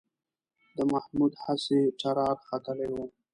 [0.75, 2.95] د محمود هسې ټرار ختلی و